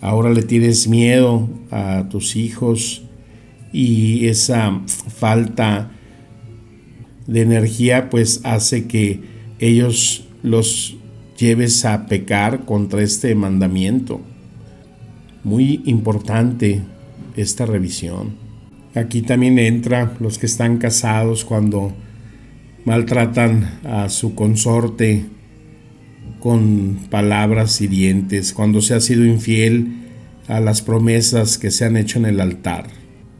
ahora 0.00 0.30
le 0.30 0.42
tienes 0.42 0.88
miedo 0.88 1.48
a 1.70 2.08
tus 2.08 2.36
hijos 2.36 3.02
y 3.72 4.26
esa 4.26 4.82
falta 4.86 5.90
de 7.26 7.40
energía 7.40 8.10
pues 8.10 8.40
hace 8.44 8.86
que 8.86 9.20
ellos 9.58 10.24
los 10.42 10.96
lleves 11.38 11.84
a 11.84 12.06
pecar 12.06 12.64
contra 12.64 13.02
este 13.02 13.34
mandamiento. 13.34 14.20
Muy 15.44 15.82
importante 15.86 16.82
esta 17.36 17.66
revisión. 17.66 18.41
Aquí 18.94 19.22
también 19.22 19.58
entra 19.58 20.14
los 20.20 20.38
que 20.38 20.46
están 20.46 20.78
casados 20.78 21.44
cuando 21.44 21.94
maltratan 22.84 23.80
a 23.84 24.08
su 24.08 24.34
consorte 24.34 25.24
con 26.40 26.98
palabras 27.08 27.80
y 27.80 27.86
dientes 27.86 28.52
cuando 28.52 28.80
se 28.80 28.94
ha 28.94 29.00
sido 29.00 29.24
infiel 29.24 30.02
a 30.48 30.60
las 30.60 30.82
promesas 30.82 31.56
que 31.56 31.70
se 31.70 31.84
han 31.84 31.96
hecho 31.96 32.18
en 32.18 32.26
el 32.26 32.40
altar, 32.40 32.88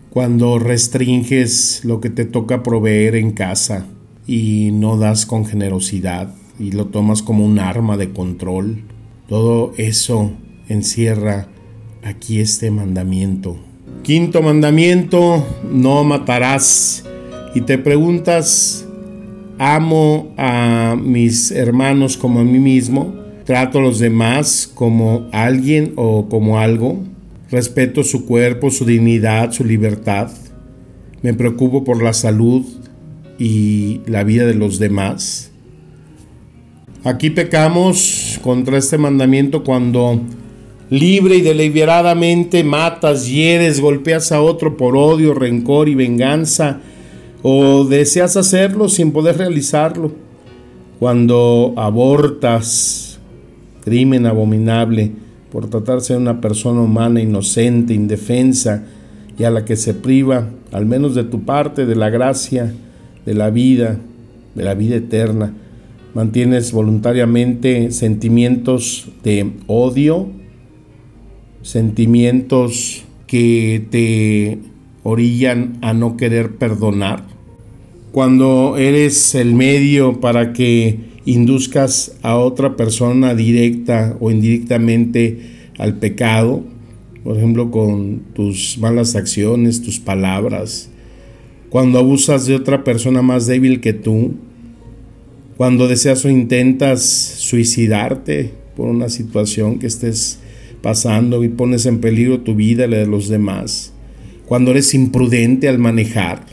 cuando 0.09 0.59
restringes 0.59 1.85
lo 1.85 2.01
que 2.01 2.11
te 2.11 2.25
toca 2.25 2.63
proveer 2.63 3.17
en 3.17 3.33
casa 3.33 3.87
y 4.27 4.71
no 4.73 4.97
das 4.97 5.27
con 5.27 5.45
generosidad 5.45 6.33
y 6.59 6.71
lo 6.71 6.87
tomas 6.87 7.23
como 7.23 7.45
un 7.45 7.59
arma 7.59 7.97
de 7.97 8.13
control, 8.13 8.85
todo 9.29 9.75
eso 9.77 10.33
encierra 10.69 11.49
aquí 12.05 12.39
este 12.39 12.71
mandamiento. 12.71 13.72
Quinto 14.03 14.43
mandamiento, 14.43 15.47
no 15.71 16.03
matarás. 16.03 17.05
Y 17.55 17.61
te 17.61 17.79
preguntas, 17.79 18.85
amo 19.59 20.35
a 20.37 20.97
mis 21.01 21.53
hermanos 21.53 22.17
como 22.17 22.41
a 22.41 22.45
mí 22.45 22.59
mismo, 22.59 23.15
trato 23.45 23.79
a 23.79 23.83
los 23.83 24.01
demás 24.01 24.69
como 24.75 25.29
alguien 25.31 25.93
o 25.95 26.29
como 26.29 26.59
algo, 26.59 26.99
respeto 27.49 28.03
su 28.03 28.27
cuerpo, 28.27 28.71
su 28.71 28.85
dignidad, 28.85 29.53
su 29.53 29.65
libertad, 29.65 30.33
me 31.23 31.33
preocupo 31.33 31.85
por 31.85 32.03
la 32.03 32.13
salud 32.13 32.65
y 33.39 34.01
la 34.07 34.25
vida 34.25 34.47
de 34.47 34.55
los 34.55 34.81
demás. 34.81 35.53
Aquí 37.05 37.31
pecamos 37.31 38.41
contra 38.43 38.79
este 38.79 38.99
mandamiento 38.99 39.63
cuando 39.63 40.21
libre 40.93 41.37
y 41.37 41.41
deliberadamente 41.41 42.63
matas, 42.65 43.27
hieres, 43.27 43.81
golpeas 43.81 44.31
a 44.31 44.43
otro 44.43 44.77
por 44.77 44.95
odio, 44.95 45.33
rencor 45.33 45.89
y 45.89 45.95
venganza, 45.95 46.81
o 47.41 47.85
deseas 47.85 48.37
hacerlo 48.37 48.91
sin 48.91 49.11
poder 49.11 49.39
realizarlo. 49.39 50.13
Cuando 50.99 51.73
abortas, 51.79 53.19
crimen 53.83 54.27
abominable, 54.27 55.13
por 55.51 55.71
tratarse 55.71 56.13
de 56.13 56.19
una 56.19 56.43
persona 56.43 56.83
humana 56.83 57.23
inocente, 57.23 57.95
indefensa, 57.95 58.85
y 59.39 59.45
a 59.45 59.51
la 59.51 59.65
que 59.65 59.77
se 59.77 59.95
priva, 59.95 60.51
al 60.73 60.85
menos 60.85 61.15
de 61.15 61.25
tu 61.25 61.47
parte, 61.47 61.87
de 61.87 61.97
la 61.97 62.11
gracia, 62.11 62.75
de 63.25 63.35
la 63.35 63.49
vida, 63.49 63.97
de 64.55 64.63
la 64.63 64.75
vida 64.75 64.97
eterna 64.97 65.55
mantienes 66.15 66.73
voluntariamente 66.73 67.91
sentimientos 67.91 69.09
de 69.25 69.53
odio, 69.67 70.29
sentimientos 71.63 73.05
que 73.27 73.87
te 73.91 74.59
orillan 75.03 75.79
a 75.81 75.95
no 75.95 76.17
querer 76.17 76.57
perdonar. 76.57 77.25
Cuando 78.13 78.77
eres 78.77 79.35
el 79.35 79.55
medio 79.55 80.21
para 80.21 80.53
que 80.53 80.99
induzcas 81.25 82.17
a 82.23 82.37
otra 82.37 82.77
persona 82.77 83.35
directa 83.35 84.17
o 84.21 84.31
indirectamente 84.31 85.39
al 85.79 85.99
pecado, 85.99 86.63
por 87.25 87.37
ejemplo 87.37 87.71
con 87.71 88.21
tus 88.35 88.77
malas 88.79 89.17
acciones, 89.17 89.83
tus 89.83 89.99
palabras, 89.99 90.91
cuando 91.71 91.99
abusas 91.99 92.47
de 92.47 92.55
otra 92.55 92.85
persona 92.85 93.23
más 93.23 93.47
débil 93.47 93.81
que 93.81 93.95
tú, 93.95 94.35
cuando 95.57 95.89
deseas 95.89 96.25
o 96.25 96.29
intentas 96.29 97.03
suicidarte 97.03 98.53
por 98.77 98.89
una 98.89 99.09
situación 99.09 99.79
que 99.79 99.87
estés 99.87 100.41
pasando 100.83 101.45
y 101.45 101.49
pones 101.49 101.87
en 101.87 102.01
peligro 102.01 102.41
tu 102.41 102.55
vida 102.55 102.85
y 102.85 102.91
la 102.91 102.99
de 102.99 103.07
los 103.07 103.29
demás. 103.29 103.93
Cuando 104.47 104.73
eres 104.73 104.95
imprudente 104.95 105.69
al 105.69 105.79
manejar, 105.79 106.45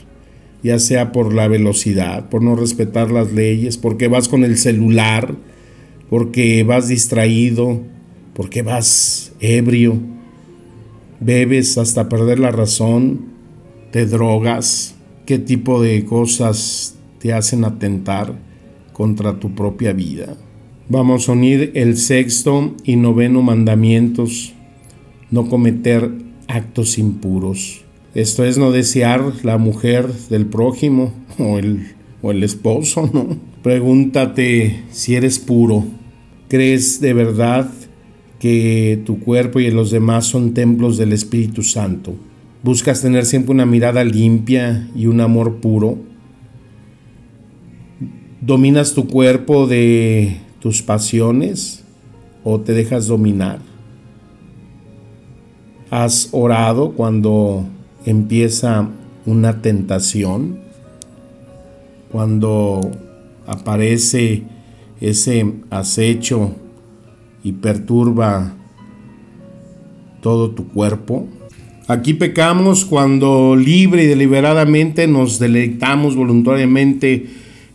ya 0.62 0.78
sea 0.78 1.12
por 1.12 1.34
la 1.34 1.48
velocidad, 1.48 2.28
por 2.28 2.42
no 2.42 2.54
respetar 2.54 3.10
las 3.10 3.32
leyes, 3.32 3.76
porque 3.76 4.08
vas 4.08 4.28
con 4.28 4.44
el 4.44 4.56
celular, 4.56 5.34
porque 6.08 6.62
vas 6.64 6.88
distraído, 6.88 7.80
porque 8.34 8.62
vas 8.62 9.32
ebrio, 9.40 9.98
bebes 11.20 11.78
hasta 11.78 12.08
perder 12.08 12.38
la 12.38 12.50
razón, 12.50 13.26
te 13.90 14.06
drogas, 14.06 14.94
qué 15.26 15.38
tipo 15.38 15.82
de 15.82 16.04
cosas 16.04 16.96
te 17.18 17.32
hacen 17.32 17.64
atentar 17.64 18.34
contra 18.92 19.38
tu 19.38 19.54
propia 19.54 19.92
vida. 19.92 20.36
Vamos 20.92 21.28
a 21.28 21.32
unir 21.34 21.70
el 21.74 21.96
sexto 21.96 22.74
y 22.82 22.96
noveno 22.96 23.42
mandamientos, 23.42 24.54
no 25.30 25.48
cometer 25.48 26.10
actos 26.48 26.98
impuros. 26.98 27.84
Esto 28.16 28.44
es 28.44 28.58
no 28.58 28.72
desear 28.72 29.22
la 29.44 29.56
mujer 29.56 30.12
del 30.30 30.46
prójimo 30.46 31.12
o 31.38 31.60
el, 31.60 31.92
o 32.22 32.32
el 32.32 32.42
esposo, 32.42 33.08
¿no? 33.14 33.38
Pregúntate 33.62 34.82
si 34.90 35.14
eres 35.14 35.38
puro. 35.38 35.84
¿Crees 36.48 37.00
de 37.00 37.14
verdad 37.14 37.70
que 38.40 39.00
tu 39.06 39.20
cuerpo 39.20 39.60
y 39.60 39.70
los 39.70 39.92
demás 39.92 40.26
son 40.26 40.54
templos 40.54 40.98
del 40.98 41.12
Espíritu 41.12 41.62
Santo? 41.62 42.16
¿Buscas 42.64 43.00
tener 43.00 43.26
siempre 43.26 43.52
una 43.52 43.64
mirada 43.64 44.02
limpia 44.02 44.90
y 44.96 45.06
un 45.06 45.20
amor 45.20 45.60
puro? 45.60 45.98
¿Dominas 48.40 48.92
tu 48.92 49.06
cuerpo 49.06 49.68
de 49.68 50.49
tus 50.60 50.82
pasiones 50.82 51.84
o 52.44 52.60
te 52.60 52.72
dejas 52.72 53.06
dominar? 53.06 53.58
¿Has 55.90 56.28
orado 56.32 56.92
cuando 56.92 57.66
empieza 58.06 58.88
una 59.26 59.60
tentación? 59.60 60.60
Cuando 62.12 62.90
aparece 63.46 64.44
ese 65.00 65.52
acecho 65.70 66.54
y 67.42 67.52
perturba 67.52 68.54
todo 70.20 70.50
tu 70.50 70.68
cuerpo. 70.68 71.26
Aquí 71.88 72.14
pecamos 72.14 72.84
cuando 72.84 73.56
libre 73.56 74.04
y 74.04 74.06
deliberadamente 74.06 75.08
nos 75.08 75.38
deleitamos 75.38 76.14
voluntariamente 76.14 77.26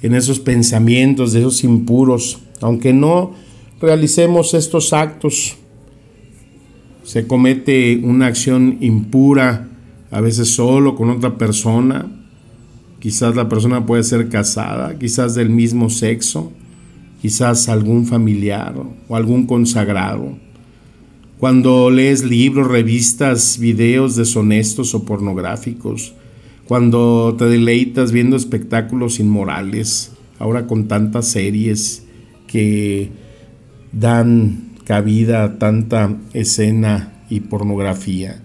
en 0.01 0.15
esos 0.15 0.39
pensamientos, 0.39 1.33
de 1.33 1.39
esos 1.39 1.63
impuros, 1.63 2.39
aunque 2.61 2.93
no 2.93 3.33
realicemos 3.81 4.53
estos 4.53 4.93
actos, 4.93 5.57
se 7.03 7.27
comete 7.27 8.01
una 8.03 8.27
acción 8.27 8.77
impura, 8.81 9.69
a 10.11 10.21
veces 10.21 10.49
solo 10.49 10.95
con 10.95 11.09
otra 11.09 11.37
persona, 11.37 12.07
quizás 12.99 13.35
la 13.35 13.47
persona 13.47 13.85
puede 13.85 14.03
ser 14.03 14.29
casada, 14.29 14.97
quizás 14.97 15.35
del 15.35 15.49
mismo 15.49 15.89
sexo, 15.89 16.51
quizás 17.21 17.69
algún 17.69 18.05
familiar 18.05 18.75
o 19.07 19.15
algún 19.15 19.45
consagrado. 19.45 20.37
Cuando 21.37 21.91
lees 21.91 22.23
libros, 22.23 22.67
revistas, 22.67 23.59
videos 23.59 24.15
deshonestos 24.15 24.95
o 24.95 25.03
pornográficos, 25.03 26.13
cuando 26.65 27.35
te 27.37 27.45
deleitas 27.45 28.11
viendo 28.11 28.35
espectáculos 28.35 29.19
inmorales, 29.19 30.13
ahora 30.39 30.65
con 30.65 30.87
tantas 30.87 31.27
series 31.27 32.04
que 32.47 33.09
dan 33.91 34.71
cabida 34.83 35.43
a 35.43 35.59
tanta 35.59 36.17
escena 36.33 37.23
y 37.29 37.41
pornografía. 37.41 38.41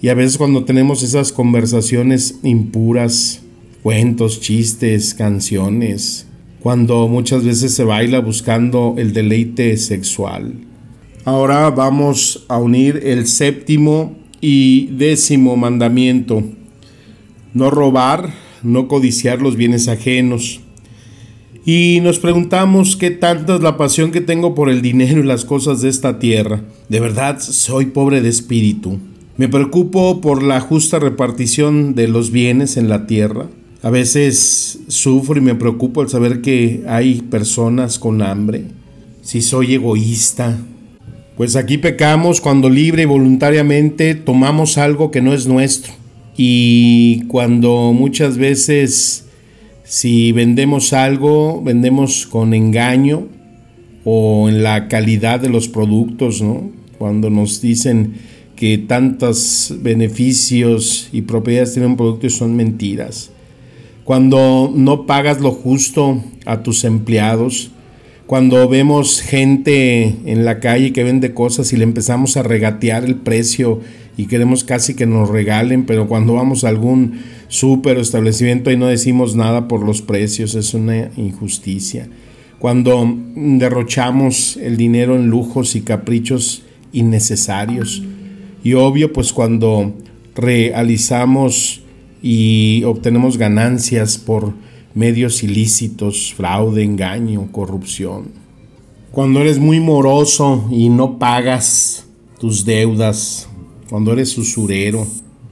Y 0.00 0.08
a 0.08 0.14
veces 0.14 0.38
cuando 0.38 0.64
tenemos 0.64 1.02
esas 1.02 1.32
conversaciones 1.32 2.40
impuras, 2.42 3.42
cuentos, 3.82 4.40
chistes, 4.40 5.14
canciones, 5.14 6.26
cuando 6.60 7.08
muchas 7.08 7.44
veces 7.44 7.74
se 7.74 7.84
baila 7.84 8.20
buscando 8.20 8.94
el 8.98 9.12
deleite 9.12 9.76
sexual. 9.76 10.54
Ahora 11.24 11.70
vamos 11.70 12.44
a 12.48 12.58
unir 12.58 13.00
el 13.04 13.26
séptimo 13.26 14.16
y 14.40 14.86
décimo 14.86 15.56
mandamiento 15.56 16.42
no 17.54 17.70
robar, 17.70 18.32
no 18.62 18.88
codiciar 18.88 19.40
los 19.42 19.56
bienes 19.56 19.88
ajenos. 19.88 20.60
Y 21.64 22.00
nos 22.02 22.18
preguntamos 22.18 22.96
qué 22.96 23.10
tanta 23.10 23.54
es 23.54 23.60
la 23.60 23.76
pasión 23.76 24.10
que 24.10 24.20
tengo 24.20 24.54
por 24.54 24.68
el 24.68 24.82
dinero 24.82 25.20
y 25.20 25.26
las 25.26 25.44
cosas 25.44 25.80
de 25.80 25.88
esta 25.88 26.18
tierra. 26.18 26.62
De 26.88 26.98
verdad 26.98 27.38
soy 27.40 27.86
pobre 27.86 28.20
de 28.20 28.28
espíritu. 28.28 28.98
Me 29.36 29.48
preocupo 29.48 30.20
por 30.20 30.42
la 30.42 30.60
justa 30.60 30.98
repartición 30.98 31.94
de 31.94 32.08
los 32.08 32.32
bienes 32.32 32.76
en 32.76 32.88
la 32.88 33.06
tierra. 33.06 33.46
A 33.82 33.90
veces 33.90 34.80
sufro 34.88 35.38
y 35.38 35.42
me 35.42 35.54
preocupo 35.54 36.00
al 36.00 36.08
saber 36.08 36.40
que 36.42 36.82
hay 36.88 37.22
personas 37.22 37.98
con 37.98 38.22
hambre. 38.22 38.64
Si 39.22 39.40
soy 39.40 39.74
egoísta. 39.74 40.58
Pues 41.36 41.56
aquí 41.56 41.78
pecamos 41.78 42.40
cuando 42.40 42.68
libre 42.68 43.02
y 43.02 43.06
voluntariamente 43.06 44.14
tomamos 44.14 44.78
algo 44.78 45.10
que 45.10 45.22
no 45.22 45.32
es 45.32 45.46
nuestro 45.46 45.92
y 46.36 47.24
cuando 47.26 47.92
muchas 47.92 48.38
veces 48.38 49.26
si 49.84 50.32
vendemos 50.32 50.92
algo, 50.92 51.62
vendemos 51.62 52.26
con 52.26 52.54
engaño 52.54 53.28
o 54.04 54.48
en 54.48 54.62
la 54.62 54.88
calidad 54.88 55.40
de 55.40 55.48
los 55.48 55.68
productos, 55.68 56.42
¿no? 56.42 56.70
Cuando 56.98 57.30
nos 57.30 57.60
dicen 57.60 58.14
que 58.56 58.78
tantos 58.78 59.74
beneficios 59.80 61.08
y 61.12 61.22
propiedades 61.22 61.72
tienen 61.72 61.92
un 61.92 61.96
producto 61.96 62.26
y 62.26 62.30
son 62.30 62.54
mentiras. 62.54 63.30
Cuando 64.04 64.72
no 64.74 65.06
pagas 65.06 65.40
lo 65.40 65.50
justo 65.50 66.22
a 66.44 66.62
tus 66.62 66.84
empleados, 66.84 67.70
cuando 68.26 68.68
vemos 68.68 69.20
gente 69.20 70.16
en 70.26 70.44
la 70.44 70.58
calle 70.60 70.92
que 70.92 71.04
vende 71.04 71.34
cosas 71.34 71.72
y 71.72 71.76
le 71.76 71.84
empezamos 71.84 72.36
a 72.36 72.42
regatear 72.42 73.04
el 73.04 73.16
precio 73.16 73.80
y 74.16 74.26
queremos 74.26 74.64
casi 74.64 74.94
que 74.94 75.06
nos 75.06 75.28
regalen, 75.28 75.86
pero 75.86 76.06
cuando 76.06 76.34
vamos 76.34 76.64
a 76.64 76.68
algún 76.68 77.20
súper 77.48 77.98
establecimiento 77.98 78.70
y 78.70 78.76
no 78.76 78.86
decimos 78.86 79.34
nada 79.36 79.68
por 79.68 79.84
los 79.84 80.02
precios, 80.02 80.54
es 80.54 80.74
una 80.74 81.10
injusticia. 81.16 82.08
Cuando 82.58 83.16
derrochamos 83.34 84.56
el 84.56 84.76
dinero 84.76 85.16
en 85.16 85.28
lujos 85.28 85.74
y 85.74 85.80
caprichos 85.80 86.62
innecesarios, 86.92 88.02
Y 88.64 88.74
obvio, 88.74 89.12
pues 89.12 89.32
cuando 89.32 89.92
realizamos 90.36 91.82
y 92.22 92.84
obtenemos 92.84 93.36
ganancias 93.36 94.18
por 94.18 94.54
medios 94.94 95.42
ilícitos, 95.42 96.32
fraude, 96.34 96.84
engaño, 96.84 97.50
corrupción. 97.50 98.28
Cuando 99.10 99.40
eres 99.40 99.58
muy 99.58 99.80
moroso 99.80 100.68
y 100.70 100.90
no 100.90 101.18
pagas 101.18 102.06
tus 102.38 102.64
deudas, 102.64 103.48
cuando 103.92 104.14
eres 104.14 104.38
usurero, 104.38 105.06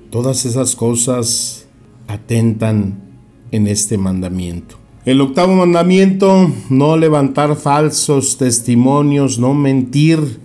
todas 0.08 0.46
esas 0.46 0.74
cosas 0.74 1.66
atentan 2.08 2.98
en 3.50 3.66
este 3.66 3.98
mandamiento. 3.98 4.76
El 5.04 5.20
octavo 5.20 5.54
mandamiento, 5.54 6.50
no 6.70 6.96
levantar 6.96 7.54
falsos 7.54 8.38
testimonios, 8.38 9.38
no 9.38 9.52
mentir. 9.52 10.40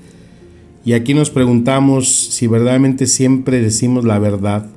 Y 0.83 0.91
aquí 0.91 1.13
nos 1.13 1.29
preguntamos 1.29 2.09
si 2.09 2.47
verdaderamente 2.47 3.07
siempre 3.07 3.61
decimos 3.61 4.03
la 4.03 4.19
verdad 4.19 4.67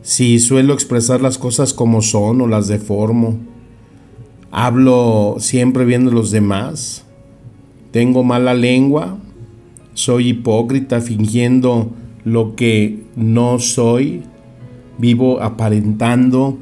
si 0.00 0.38
suelo 0.38 0.72
expresar 0.72 1.20
las 1.20 1.36
cosas 1.36 1.74
como 1.74 2.00
son 2.00 2.40
o 2.40 2.46
las 2.46 2.68
deformo, 2.68 3.36
hablo 4.50 5.36
siempre 5.40 5.84
viendo 5.84 6.10
a 6.10 6.14
los 6.14 6.30
demás, 6.30 7.04
tengo 7.90 8.24
mala 8.24 8.54
lengua, 8.54 9.18
soy 9.92 10.28
hipócrita 10.28 11.02
fingiendo 11.02 11.90
lo 12.24 12.54
que 12.56 13.00
no 13.16 13.58
soy, 13.58 14.22
vivo 14.98 15.42
aparentando, 15.42 16.58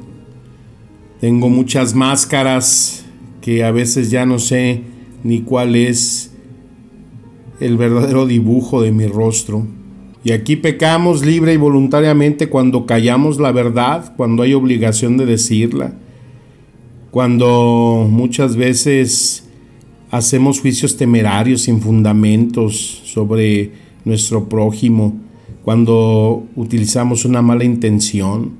tengo 1.19 1.49
muchas 1.49 1.95
máscaras 1.95 3.05
que 3.41 3.63
a 3.63 3.71
veces 3.71 4.09
ya 4.09 4.25
no 4.25 4.39
sé 4.39 4.83
ni 5.23 5.41
cuál 5.41 5.75
es 5.75 6.33
el 7.59 7.77
verdadero 7.77 8.25
dibujo 8.25 8.81
de 8.81 8.91
mi 8.91 9.05
rostro. 9.05 9.67
Y 10.23 10.31
aquí 10.31 10.55
pecamos 10.55 11.25
libre 11.25 11.53
y 11.53 11.57
voluntariamente 11.57 12.47
cuando 12.47 12.85
callamos 12.85 13.39
la 13.39 13.51
verdad, 13.51 14.13
cuando 14.15 14.43
hay 14.43 14.53
obligación 14.53 15.17
de 15.17 15.25
decirla, 15.25 15.93
cuando 17.11 18.07
muchas 18.09 18.55
veces 18.55 19.49
hacemos 20.11 20.59
juicios 20.59 20.97
temerarios 20.97 21.61
sin 21.61 21.81
fundamentos 21.81 23.01
sobre 23.05 23.71
nuestro 24.05 24.47
prójimo, 24.49 25.15
cuando 25.63 26.43
utilizamos 26.55 27.25
una 27.25 27.41
mala 27.41 27.63
intención, 27.63 28.51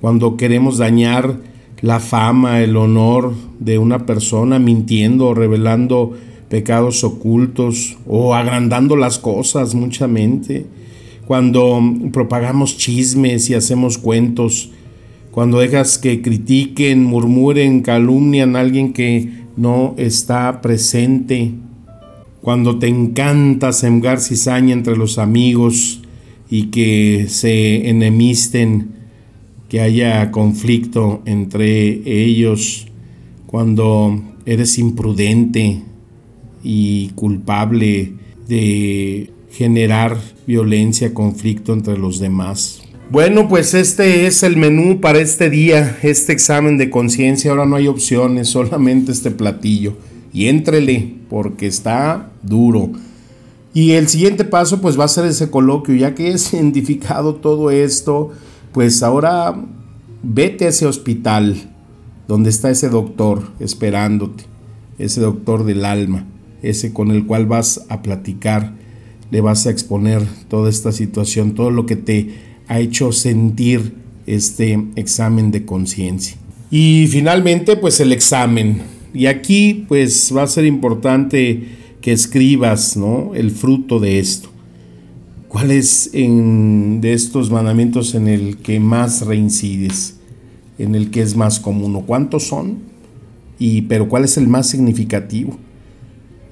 cuando 0.00 0.36
queremos 0.36 0.78
dañar 0.78 1.38
la 1.80 2.00
fama, 2.00 2.60
el 2.62 2.76
honor 2.76 3.34
de 3.58 3.78
una 3.78 4.06
persona 4.06 4.58
mintiendo 4.58 5.28
o 5.28 5.34
revelando 5.34 6.12
pecados 6.48 7.04
ocultos 7.04 7.98
o 8.06 8.34
agrandando 8.34 8.96
las 8.96 9.18
cosas 9.18 9.74
muchamente 9.74 10.66
cuando 11.26 11.80
propagamos 12.12 12.76
chismes 12.76 13.48
y 13.50 13.54
hacemos 13.54 13.98
cuentos, 13.98 14.70
cuando 15.30 15.58
dejas 15.58 15.98
que 15.98 16.22
critiquen, 16.22 17.02
murmuren, 17.02 17.82
calumnian 17.82 18.56
a 18.56 18.60
alguien 18.60 18.92
que 18.92 19.30
no 19.56 19.94
está 19.96 20.60
presente, 20.60 21.52
cuando 22.42 22.78
te 22.78 22.88
encanta 22.88 23.72
sembrar 23.72 24.20
cizaña 24.20 24.74
entre 24.74 24.96
los 24.96 25.18
amigos 25.18 26.02
y 26.54 26.66
que 26.66 27.26
se 27.30 27.88
enemisten, 27.88 28.90
que 29.68 29.80
haya 29.80 30.30
conflicto 30.30 31.20
entre 31.26 32.00
ellos, 32.06 32.86
cuando 33.48 34.22
eres 34.46 34.78
imprudente 34.78 35.82
y 36.62 37.08
culpable 37.16 38.12
de 38.46 39.32
generar 39.50 40.16
violencia, 40.46 41.12
conflicto 41.12 41.72
entre 41.72 41.98
los 41.98 42.20
demás. 42.20 42.82
Bueno, 43.10 43.48
pues 43.48 43.74
este 43.74 44.28
es 44.28 44.44
el 44.44 44.56
menú 44.56 45.00
para 45.00 45.18
este 45.18 45.50
día, 45.50 45.98
este 46.04 46.32
examen 46.32 46.78
de 46.78 46.88
conciencia. 46.88 47.50
Ahora 47.50 47.66
no 47.66 47.74
hay 47.74 47.88
opciones, 47.88 48.46
solamente 48.50 49.10
este 49.10 49.32
platillo. 49.32 49.96
Y 50.32 50.46
éntrele, 50.46 51.14
porque 51.28 51.66
está 51.66 52.30
duro. 52.44 52.92
Y 53.74 53.92
el 53.92 54.08
siguiente 54.08 54.44
paso, 54.44 54.80
pues 54.80 54.98
va 54.98 55.04
a 55.04 55.08
ser 55.08 55.26
ese 55.26 55.50
coloquio. 55.50 55.94
Ya 55.94 56.14
que 56.14 56.30
es 56.30 56.54
identificado 56.54 57.34
todo 57.34 57.70
esto, 57.70 58.30
pues 58.72 59.02
ahora 59.02 59.54
vete 60.22 60.64
a 60.64 60.68
ese 60.68 60.86
hospital 60.86 61.70
donde 62.26 62.48
está 62.48 62.70
ese 62.70 62.88
doctor 62.88 63.50
esperándote, 63.60 64.44
ese 64.98 65.20
doctor 65.20 65.64
del 65.64 65.84
alma, 65.84 66.24
ese 66.62 66.94
con 66.94 67.10
el 67.10 67.26
cual 67.26 67.44
vas 67.44 67.84
a 67.90 68.00
platicar 68.00 68.72
le 69.30 69.40
vas 69.40 69.66
a 69.66 69.70
exponer 69.70 70.22
toda 70.48 70.70
esta 70.70 70.92
situación, 70.92 71.54
todo 71.54 71.72
lo 71.72 71.86
que 71.86 71.96
te 71.96 72.34
ha 72.68 72.78
hecho 72.78 73.10
sentir 73.10 73.94
este 74.26 74.80
examen 74.94 75.50
de 75.50 75.64
conciencia. 75.64 76.36
Y 76.70 77.08
finalmente, 77.08 77.76
pues 77.76 77.98
el 77.98 78.12
examen. 78.12 78.82
Y 79.12 79.26
aquí, 79.26 79.86
pues 79.88 80.32
va 80.34 80.44
a 80.44 80.46
ser 80.46 80.64
importante 80.64 81.66
que 82.04 82.12
escribas, 82.12 82.98
¿no? 82.98 83.34
El 83.34 83.50
fruto 83.50 83.98
de 83.98 84.18
esto. 84.18 84.50
¿Cuál 85.48 85.70
es 85.70 86.10
en, 86.12 87.00
de 87.00 87.14
estos 87.14 87.50
mandamientos 87.50 88.14
en 88.14 88.28
el 88.28 88.58
que 88.58 88.78
más 88.78 89.24
reincides? 89.24 90.18
En 90.78 90.94
el 90.94 91.10
que 91.10 91.22
es 91.22 91.34
más 91.34 91.60
común. 91.60 92.02
¿Cuántos 92.02 92.46
son? 92.46 92.80
Y, 93.58 93.82
pero 93.82 94.06
¿cuál 94.06 94.24
es 94.24 94.36
el 94.36 94.48
más 94.48 94.68
significativo? 94.68 95.56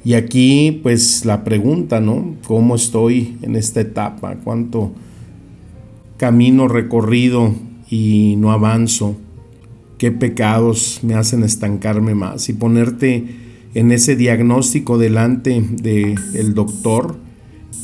Y 0.07 0.15
aquí 0.15 0.81
pues 0.83 1.27
la 1.27 1.45
pregunta, 1.45 2.01
¿no? 2.01 2.35
¿Cómo 2.47 2.75
estoy 2.75 3.37
en 3.43 3.55
esta 3.55 3.83
etapa? 3.83 4.37
¿Cuánto 4.43 4.93
camino 6.17 6.67
recorrido 6.67 7.53
y 7.91 8.37
no 8.38 8.53
avanzo? 8.53 9.17
¿Qué 9.99 10.12
pecados 10.12 11.01
me 11.03 11.12
hacen 11.12 11.43
estancarme 11.43 12.15
más? 12.15 12.49
Y 12.49 12.55
ponerte 12.55 13.41
en 13.75 13.93
ese 13.93 14.17
diagnóstico 14.17 14.99
delante 14.99 15.61
del 15.61 16.15
el 16.35 16.55
doctor 16.55 17.17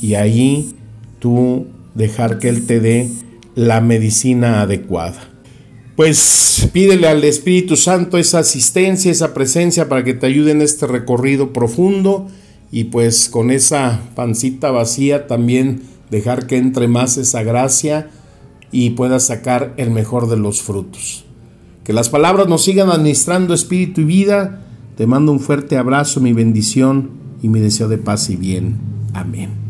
y 0.01 0.13
ahí 0.15 0.73
tú 1.19 1.67
dejar 1.95 2.39
que 2.39 2.49
él 2.49 2.65
te 2.65 2.79
dé 2.79 3.09
la 3.55 3.81
medicina 3.81 4.61
adecuada 4.61 5.29
pues 5.99 6.69
pídele 6.71 7.09
al 7.09 7.25
Espíritu 7.25 7.75
Santo 7.75 8.17
esa 8.17 8.39
asistencia, 8.39 9.11
esa 9.11 9.33
presencia 9.33 9.89
para 9.89 10.05
que 10.05 10.13
te 10.13 10.27
ayude 10.27 10.51
en 10.51 10.61
este 10.61 10.87
recorrido 10.87 11.51
profundo 11.51 12.27
y 12.71 12.85
pues 12.85 13.27
con 13.27 13.51
esa 13.51 13.99
pancita 14.15 14.71
vacía 14.71 15.27
también 15.27 15.81
dejar 16.09 16.47
que 16.47 16.55
entre 16.55 16.87
más 16.87 17.17
esa 17.17 17.43
gracia 17.43 18.11
y 18.71 18.91
puedas 18.91 19.25
sacar 19.25 19.73
el 19.75 19.91
mejor 19.91 20.29
de 20.29 20.37
los 20.37 20.61
frutos. 20.61 21.25
Que 21.83 21.91
las 21.91 22.07
palabras 22.07 22.47
nos 22.47 22.63
sigan 22.63 22.89
administrando 22.89 23.53
espíritu 23.53 23.99
y 23.99 24.05
vida. 24.05 24.61
Te 24.99 25.07
mando 25.07 25.31
un 25.31 25.39
fuerte 25.39 25.77
abrazo, 25.77 26.19
mi 26.19 26.33
bendición 26.33 27.11
y 27.41 27.47
mi 27.47 27.61
deseo 27.61 27.87
de 27.87 27.97
paz 27.97 28.29
y 28.29 28.35
bien. 28.35 28.75
Amén. 29.13 29.68